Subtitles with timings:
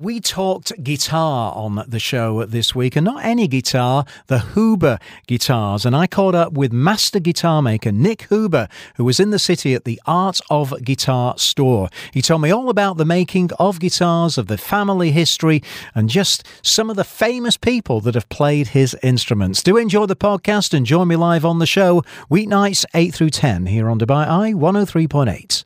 [0.00, 5.84] We talked guitar on the show this week, and not any guitar, the Huber guitars.
[5.84, 9.74] And I caught up with master guitar maker Nik Huber, who was in the city
[9.74, 11.88] at the Art of Guitar store.
[12.12, 15.64] He told me all about the making of guitars, of the family history,
[15.96, 19.64] and just some of the famous people that have played his instruments.
[19.64, 23.66] Do enjoy the podcast and join me live on the show, weeknights 8 through 10
[23.66, 25.64] here on Dubai Eye 103.8.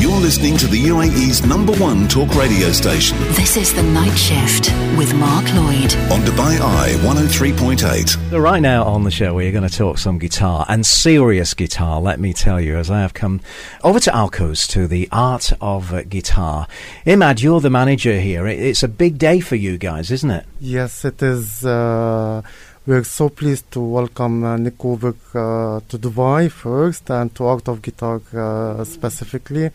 [0.00, 4.70] You're listening to the UAE's number one talk radio station This is The Night Shift
[4.96, 5.92] with Mark Lloyd.
[6.10, 8.30] on Dubai Eye 103.8.
[8.30, 12.00] So right now on the show, we're going to talk some guitar and serious guitar.
[12.00, 13.40] Let me tell you, as I have come
[13.84, 16.66] over to Al Quoz to the art of uh, guitar.
[17.04, 18.46] Imad, you're the manager here.
[18.46, 20.46] It- It's a big day for you guys, isn't it?
[20.60, 21.64] Yes, it is.
[21.64, 22.40] Uh,
[22.86, 28.22] we're so pleased to welcome uh, uh, to Dubai first and to Art of Guitar
[28.34, 29.70] uh, specifically.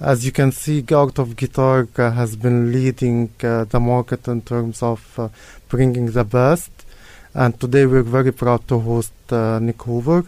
[0.00, 4.40] As you can see, Art of Guitar uh, has been leading uh, the market in
[4.42, 5.28] terms of uh,
[5.68, 6.70] bringing the best.
[7.34, 10.24] And today we're very proud to host Nik Huber.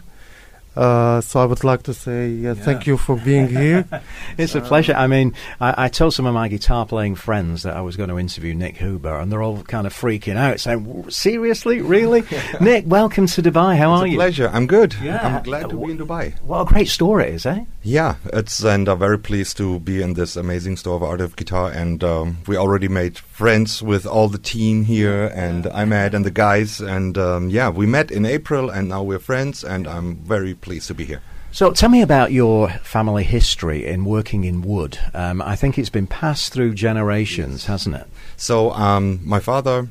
[0.75, 3.85] Uh, so I would like to say uh, thank you for being here.
[4.37, 4.93] It's a pleasure.
[4.93, 8.09] I mean, I, I told some of my guitar playing friends that I was going
[8.09, 12.23] to interview Nik Huber, and they're all kind of freaking out, saying, "Seriously, really,
[12.61, 12.85] Nik?
[12.87, 13.77] Welcome to Dubai.
[13.77, 14.03] How are you?
[14.03, 14.49] It's are a you?" pleasure.
[14.53, 14.95] I'm good.
[15.01, 15.19] Yeah.
[15.27, 16.39] I'm glad to be in Dubai.
[16.41, 17.65] What a great store it is, eh?
[17.83, 21.35] Yeah, it's and I'm very pleased to be in this amazing store of Art of
[21.35, 21.69] Guitar.
[21.71, 26.23] And um, we already made friends with all the team here, and I met and
[26.23, 26.79] the guys.
[26.79, 29.63] And um, yeah, we met in April, and now we're friends.
[29.63, 31.21] And I'm very pleased to be here.
[31.53, 34.97] So tell me about your family history in working in wood.
[35.13, 38.07] Um, I think it's been passed through generations, hasn't it?
[38.37, 39.89] So um, my father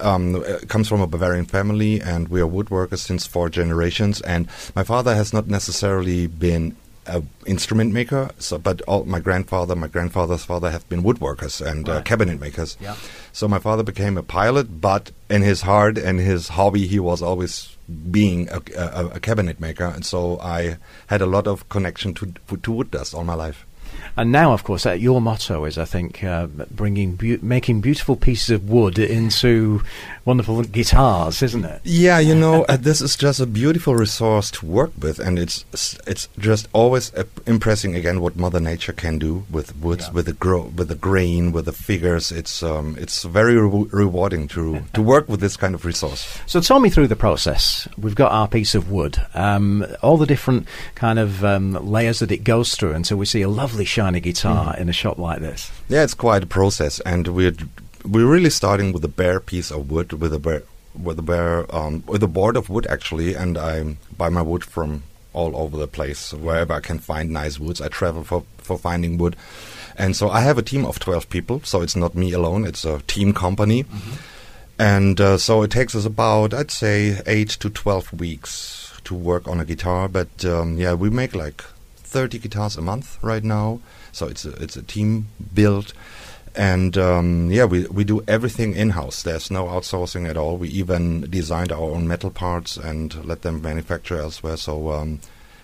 [0.00, 4.20] um, uh, comes from a Bavarian family, and we are woodworkers since four generations.
[4.20, 9.74] And my father has not necessarily been an instrument maker, so but all, my grandfather,
[9.74, 12.78] my grandfather's father have been woodworkers and uh, cabinet makers.
[12.80, 12.96] Yeah.
[13.32, 17.20] So my father became a pilot, but in his heart and his hobby, he was
[17.20, 17.73] always
[18.10, 20.78] being a, a, a cabinet maker, and so I
[21.08, 23.66] had a lot of connection to to wood dust all my life.
[24.16, 28.16] And now, of course, uh, your motto is, I think, uh, bringing, beau- making beautiful
[28.16, 29.82] pieces of wood into
[30.24, 31.80] wonderful guitars, isn't it?
[31.84, 35.64] Yeah, you know, uh, this is just a beautiful resource to work with, and it's
[36.06, 40.12] it's just always uh, impressing again what Mother Nature can do with woods, Yeah.
[40.12, 42.30] with the gro- with the grain, with the figures.
[42.32, 46.38] It's um, it's very re- rewarding to to work with this kind of resource.
[46.46, 47.86] So tell me through the process.
[47.98, 52.30] We've got our piece of wood, um, all the different kind of um, layers that
[52.32, 55.70] it goes through until we see a lovely shiny guitar in a shop like this.
[55.88, 57.56] Yeah, it's quite a process, and we're
[58.04, 60.62] we're really starting with a bare piece of wood, with a bare
[60.94, 64.64] with a bare um, with a board of wood actually, and I buy my wood
[64.64, 65.02] from
[65.32, 67.80] all over the place wherever I can find nice woods.
[67.80, 69.36] I travel for for finding wood,
[69.96, 71.60] and so I have a team of twelve people.
[71.64, 73.84] So it's not me alone; it's a team company,
[74.78, 79.48] and uh, so it takes us about I'd say eight to twelve weeks to work
[79.48, 80.08] on a guitar.
[80.08, 81.64] But um, yeah, we make like
[82.04, 83.80] thirty guitars a month right now.
[84.12, 85.92] So it's a, it's a team build,
[86.54, 89.22] and um, yeah, we we do everything in house.
[89.22, 90.56] There's no outsourcing at all.
[90.56, 94.56] We even designed our own metal parts and let them manufacture elsewhere.
[94.56, 94.92] So.
[94.92, 95.20] Um,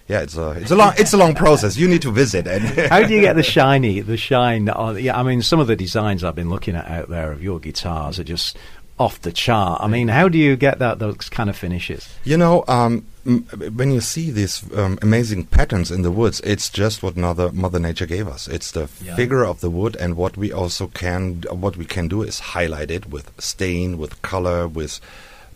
[0.09, 1.77] yeah, it's a it's a long it's a long process.
[1.77, 2.45] You need to visit.
[2.91, 4.69] How do you get the shiny, the shine?
[4.69, 7.45] On, yeah, I mean, some of the designs I've been looking at out there of
[7.45, 8.59] your guitars are just
[9.01, 9.81] off the chart.
[9.83, 12.03] I mean, how do you get that those kind of finishes?
[12.23, 13.45] You know, um, m-
[13.79, 17.79] when you see these um, amazing patterns in the woods, it's just what Mother Mother
[17.81, 18.47] Nature gave us.
[18.47, 19.17] It's the Yeah.
[19.17, 22.91] figure of the wood, and what we also can what we can do is highlight
[22.91, 25.01] it with stain, with color, with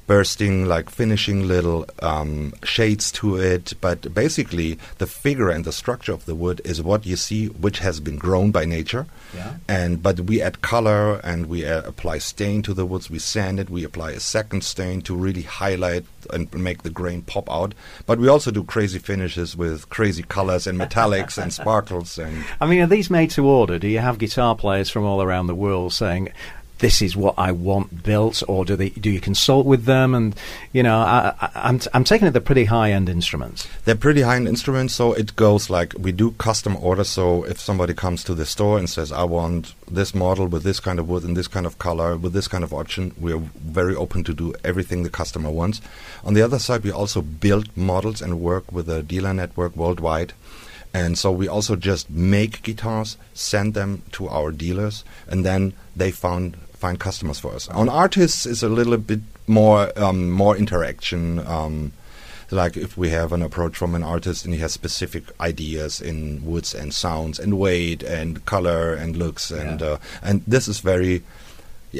[0.07, 3.75] bursting, like finishing little um, shades to it.
[3.81, 7.79] But basically, the figure and the structure of the wood is what you see, which
[7.79, 9.07] has been grown by nature.
[9.35, 9.55] Yeah.
[9.69, 13.11] And but we add color and we uh, apply stain to the woods.
[13.11, 13.71] We sand it.
[13.71, 17.75] We apply a second stain to really highlight and make the grain pop out.
[18.07, 22.67] But we also do crazy finishes with crazy colors and metallics and sparkles and I
[22.67, 23.79] mean, are these made to order?
[23.79, 26.31] Do you have guitar players from all around the world saying,
[26.79, 30.15] "This is what I want built," or do they do you consult with them?
[30.15, 30.35] And
[30.73, 33.69] you know, I, I, I'm I'm taking it they're pretty high end instruments.
[33.85, 37.09] They're pretty high-end instruments, so it goes like we do custom orders.
[37.09, 40.81] So if somebody comes to the store and says, "I want this model with this
[40.81, 43.95] kind of wood and this kind of color with this kind of option," we're very
[43.95, 45.81] open to do everything the customer wants.
[46.25, 50.33] On the other side, we also build models and work with a dealer network worldwide.
[50.95, 56.11] And so we also just make guitars, send them to our dealers, and then they
[56.13, 57.69] found find customers for us.
[57.69, 61.41] On artists is a little bit more um, more interaction.
[61.41, 61.93] Um,
[62.51, 66.45] like if we have an approach from an artist and he has specific ideas in
[66.45, 69.87] woods and sounds and weight and color and looks and Yeah.
[69.87, 71.23] uh, and this is very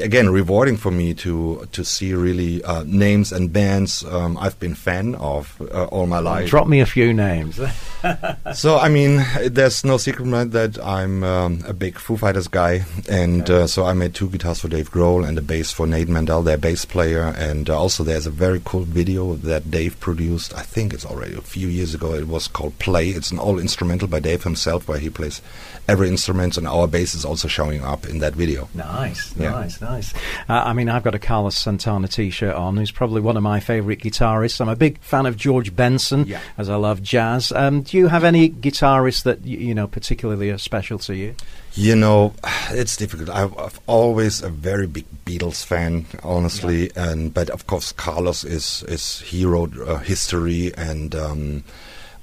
[0.01, 4.75] again rewarding for me to to see really uh, names and bands um, I've been
[4.75, 6.49] fan of uh, all my life.
[6.49, 7.59] Drop me a few names.
[8.53, 12.85] So I mean, there's no secret man, that I'm um, a big Foo Fighters guy,
[13.09, 16.07] and uh, so I made two guitars for Dave Grohl and a bass for Nate
[16.07, 20.53] Mendel, their bass player, and uh, also there's a very cool video that Dave produced.
[20.55, 22.13] I think it's already a few years ago.
[22.13, 23.09] It was called Play.
[23.09, 25.41] It's an all instrumental by Dave himself, where he plays
[25.87, 28.69] every instrument, and our bass is also showing up in that video.
[28.73, 29.51] Nice, Yeah.
[29.51, 30.13] nice, nice.
[30.47, 32.77] Uh, I mean, I've got a Carlos Santana T-shirt on.
[32.77, 34.61] Who's probably one of my favourite guitarists.
[34.61, 36.39] I'm a big fan of George Benson, Yeah.
[36.57, 37.51] as I love jazz.
[37.51, 41.33] Um, do you have any guitarists that y- you know particularly are special to you?
[41.75, 42.33] You know,
[42.71, 43.29] it's difficult.
[43.29, 48.83] I've, I've always a very big Beatles fan, honestly, and but of course Carlos is
[48.89, 51.63] is hero uh, history, and um,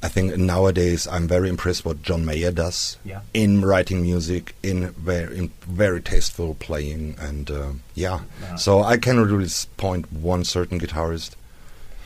[0.03, 3.21] I think nowadays I'm very impressed what John Mayer does Yeah.
[3.33, 8.21] in writing music, in very in very tasteful playing, and uh, yeah.
[8.43, 8.57] Yeah.
[8.57, 9.49] So I cannot really
[9.79, 11.31] point one certain guitarist.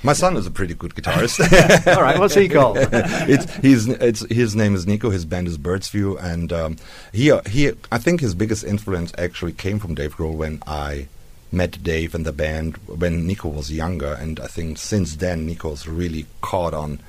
[0.02, 1.40] My son is a pretty good guitarist.
[1.96, 2.78] All right, what's he called?
[2.90, 5.10] it's he's it's his name is Nico.
[5.10, 6.76] His band is Bird's View, and um,
[7.12, 11.08] he he I think his biggest influence actually came from Dave Grohl when I
[11.50, 15.86] met Dave and the band when Nico was younger, and I think since then Nico's
[15.86, 17.00] really caught on.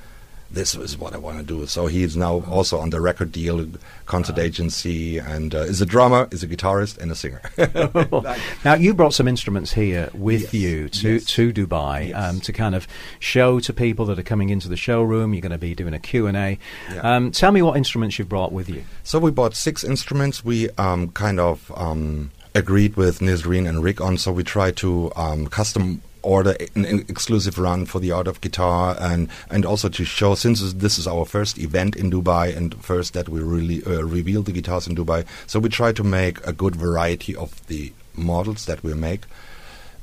[0.50, 1.66] This is what I want to do.
[1.66, 3.66] So he's now also on the record deal,
[4.06, 7.42] concert agency, and uh, is a drummer, is a guitarist, and a singer.
[8.64, 11.24] now you brought some instruments here with Yes, you to yes.
[11.26, 12.16] to Dubai Yes.
[12.30, 15.34] um, to kind of show to people that are coming into the showroom.
[15.34, 16.58] You're going to be doing a Q and A.
[16.92, 17.00] Yeah.
[17.16, 18.84] Um, tell me what instruments you've brought with you.
[19.04, 20.42] So we bought six instruments.
[20.44, 24.16] We um, kind of um, agreed with Nizreen and Rick on.
[24.16, 28.96] So we tried to um, custom order an, exclusive run for the art of guitar
[29.00, 33.14] and and also to show since this- is our first event in Dubai and first
[33.14, 35.24] that we really uh, reveal the guitars in Dubai.
[35.46, 39.22] So we try to make a good variety of the models that we make.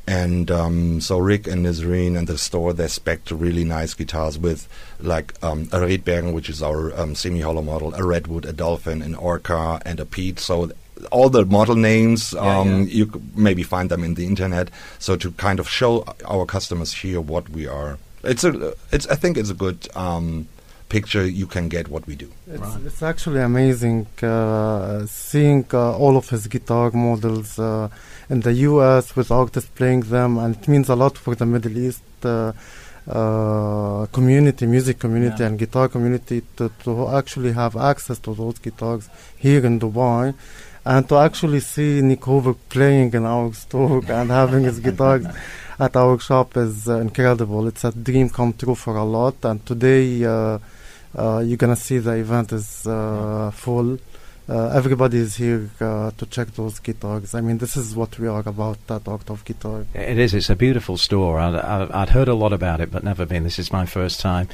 [0.08, 4.68] And um, so Rick and Nizreen and the store they spec really nice guitars with
[5.00, 9.16] like um, a Rietbergen, which is our um, semi-hollow model, a Redwood, a Dolphin, an
[9.16, 10.40] Orca, and a Pete.
[10.40, 10.72] So
[11.12, 12.86] all the model names Yeah, um, yeah.
[12.98, 14.70] you maybe find them in the internet.
[15.00, 15.92] So to kind of show
[16.34, 20.48] our customers here what we are, it's a it's I think it's a good um,
[20.90, 22.30] picture you can get what we do.
[22.48, 22.82] It's, Right.
[22.86, 27.90] it's actually amazing uh, seeing uh, all of his guitar models uh,
[28.30, 31.78] in the US with artists playing them, and it means a lot for the Middle
[31.78, 32.54] East uh,
[33.08, 35.48] uh, community, music community, Yeah.
[35.48, 40.34] and guitar community to, to actually have access to those guitars here in Dubai.
[40.86, 42.22] And to actually see Nik
[42.70, 45.26] playing in our store and having his guitars
[45.80, 47.68] at our shop is uh, incredible.
[47.68, 49.44] It's a dream come true for a lot.
[49.44, 50.60] And today, uh,
[51.18, 53.98] uh, you're gonna see the event is uh, full.
[54.48, 57.34] Uh, everybody is here uh, to check those guitars.
[57.34, 59.88] I mean, this is what we are about at Art of Guitar.
[59.96, 60.36] It is.
[60.36, 61.40] It's a beautiful store.
[61.40, 63.44] I'd, I'd, I'd heard a lot about it, but never been.
[63.44, 64.48] This is my first time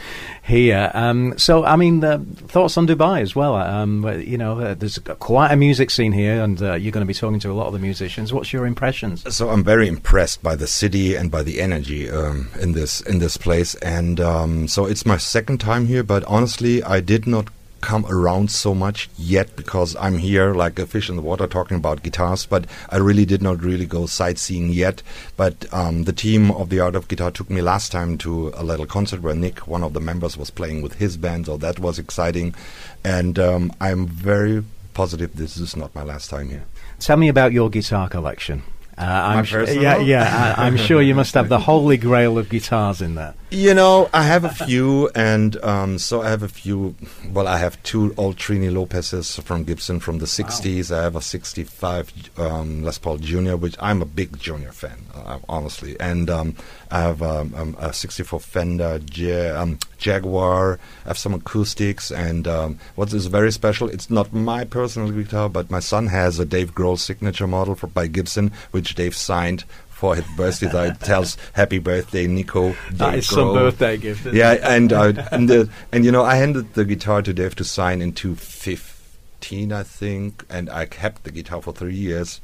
[0.44, 0.92] here.
[0.94, 3.56] Um, so, I mean, uh, thoughts on Dubai as well.
[3.56, 7.14] Um, you know, uh, there's quite a music scene here, and uh, you're going to
[7.14, 8.32] be talking to a lot of the musicians.
[8.32, 9.36] What's your impressions?
[9.36, 13.20] So I'm very impressed by the city and by the energy um, in this in
[13.20, 13.76] this place.
[13.76, 17.50] And um, so it's my second time here, but honestly, I did not
[17.82, 21.78] come around so much yet because I'm here like a fish in the water talking
[21.78, 22.46] about guitars.
[22.46, 25.04] But I really did not really go sightseeing yet.
[25.36, 28.64] But um, the team of the Art of Guitar took me last time to a
[28.64, 31.48] little concert where Nick, one of the members, was playing with his band.
[31.48, 32.56] So that was exciting,
[33.04, 36.66] and um, I'm very positive this is not my last time here.
[37.00, 38.64] Tell me about your guitar collection.
[38.98, 40.56] Uh, I'm su- yeah, yeah.
[40.58, 43.34] I, I'm sure you must have the holy grail of guitars in there.
[43.54, 46.96] You know, I have a few, and um, so I have a few.
[47.34, 50.90] Well, I have two old Trini Lopez's from Gibson from the 60s.
[50.96, 55.40] I have a 65 um, Les Paul Junior, which I'm a big Junior fan, uh,
[55.50, 56.00] honestly.
[56.00, 56.56] And um,
[56.92, 60.80] I have um, um, a 64 Fender Ja- um, Jaguar.
[61.06, 65.50] I have some acoustics, and um, what is very special, it's not my personal guitar,
[65.50, 69.64] but my son has a Dave Grohl signature model for, by Gibson, which Dave signed
[69.90, 70.68] for his birthday.
[70.68, 74.26] that tells "Happy Birthday, Nico." That Dave is some birthday gift.
[74.34, 74.62] Yeah, it?
[74.64, 78.02] and uh, and the, and you know, I handed the guitar to Dave to sign
[78.02, 82.42] in 2015, I think, and I kept the guitar for three years,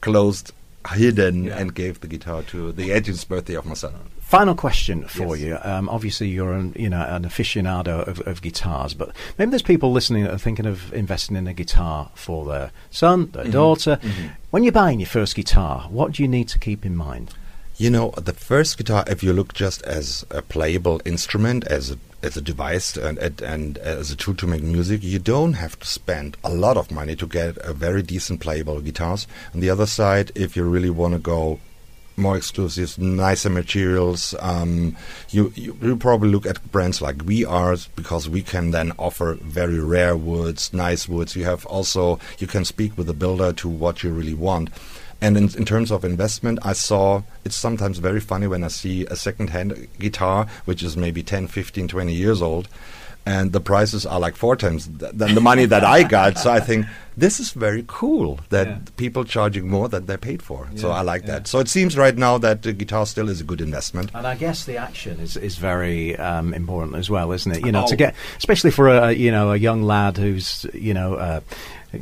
[0.00, 0.52] closed,
[0.94, 1.58] hidden, Yeah.
[1.58, 3.94] and gave the guitar to the 18th birthday of my son.
[4.26, 5.46] Final question for Yes.
[5.46, 5.58] you.
[5.62, 9.92] Um, obviously, you're an, you know an aficionado of, of guitars, but maybe there's people
[9.92, 14.00] listening that are thinking of investing in a guitar for their son, their daughter.
[14.50, 17.34] When you're buying your first guitar, what do you need to keep in mind?
[17.76, 21.98] You know, the first guitar, if you look just as a playable instrument, as a,
[22.20, 25.78] as a device and, and, and as a tool to make music, you don't have
[25.78, 29.28] to spend a lot of money to get a very decent playable guitars.
[29.54, 31.60] On the other side, if you really want to go
[32.16, 34.34] more exclusive, nicer materials.
[34.40, 34.96] Um,
[35.30, 39.34] you, you, you probably look at brands like we are because we can then offer
[39.34, 41.36] very rare woods, nice woods.
[41.36, 44.70] You have also you can speak with the builder to what you really want.
[45.20, 49.06] And in, in, terms of investment, I saw it's sometimes very funny when I see
[49.06, 52.68] a second-hand guitar, which is maybe 10, 15, 20 years old,
[53.24, 56.36] and the prices are like four times th- than the money that I got.
[56.38, 58.78] So I think this is very cool that yeah.
[58.96, 60.68] people charging more than they're paid for.
[60.72, 61.38] Yeah, so I like yeah.
[61.38, 61.48] that.
[61.48, 64.10] So it seems right now that the guitar still is a good investment.
[64.14, 67.64] And I guess the action is is very um, important as well, isn't it?
[67.64, 67.88] You know, oh.
[67.88, 71.14] to get especially for a you know a young lad who's you know.
[71.14, 71.40] Uh,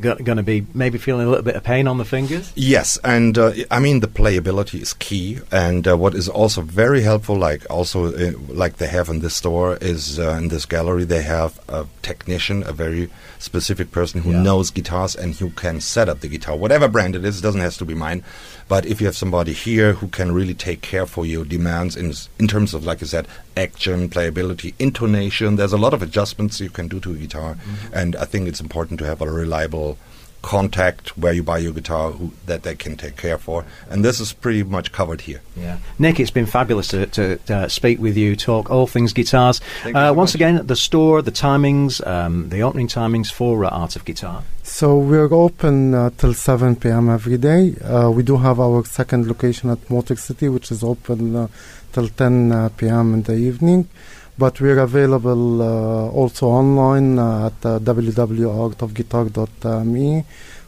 [0.00, 2.52] going to be maybe feeling a little bit of pain on the fingers?
[2.56, 7.02] Yes, and uh, I mean the playability is key, and uh, what is also very
[7.02, 11.04] helpful, like also uh, like they have in this store, is uh, in this gallery
[11.04, 14.42] they have a technician, a very specific person who yeah.
[14.42, 14.70] knows
[15.04, 17.38] guitars and who can set up the guitar, whatever brand it is.
[17.38, 18.22] It doesn't have to be mine,
[18.68, 22.12] but if you have somebody here who can really take care for your demands in
[22.38, 26.70] in terms of, like I said, action, playability, intonation, there's a lot of adjustments you
[26.70, 27.94] can do to a guitar, mm-hmm.
[27.94, 29.96] and I think it's important to have a reliable
[30.44, 33.64] contact where you buy your guitar who, that they can take care for.
[33.88, 35.40] And this is pretty much covered here.
[35.56, 35.78] Yeah.
[35.98, 39.60] Nik, it's been fabulous to, to, to speak with you, talk all things guitars.
[39.84, 40.34] Uh, once much.
[40.34, 44.44] again, the store, the timings, um, the opening timings for uh, Art of Guitar.
[44.62, 47.08] So we're open uh, till 7 p.m.
[47.08, 47.76] every day.
[47.76, 51.48] Uh, we do have our second location at Motor City, which is open uh,
[51.92, 53.14] till 10 uh, p.m.
[53.14, 53.88] in the evening
[54.36, 60.24] but we're available uh, also online uh, at uh, www.artofguitar.me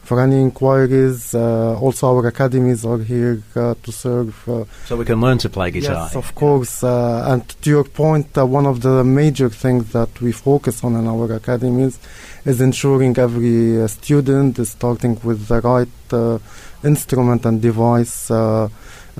[0.07, 1.35] for any inquiries.
[1.35, 4.31] Uh, also, our academies are here uh, to serve.
[4.47, 6.03] Uh, so we can learn to play guitar.
[6.03, 6.81] Yes, of course.
[6.81, 10.95] Uh, and to your point, uh, one of the major things that we focus on
[10.95, 11.99] in our academies
[12.45, 15.95] is ensuring every student is starting with the right
[16.83, 18.31] instrument and device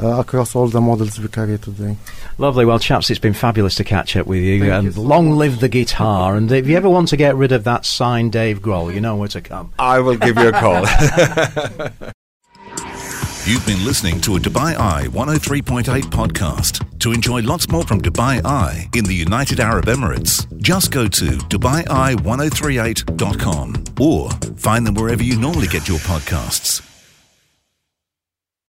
[0.02, 1.98] uh, across all the models we carry today.
[2.38, 2.66] Lovely.
[2.66, 4.72] Well, chaps, it's been fabulous to catch up with you.
[4.72, 6.36] and you long live the guitar.
[6.36, 9.16] And if you ever want to get rid of that signed Dave Grohl, you know
[9.16, 9.74] where to come.
[9.80, 10.86] I will give you a call.
[13.46, 16.84] You've been listening to a Dubai Eye 103.8 podcast.
[17.00, 21.26] To enjoy lots more from Dubai Eye in the United Arab Emirates, just go to
[21.26, 26.82] DubaiEye1038.com or find them wherever you normally get your podcasts.